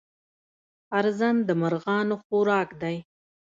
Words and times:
ارزن 0.99 1.35
د 1.47 1.49
مرغانو 1.61 2.15
خوراک 2.23 2.69
دی. 2.81 2.97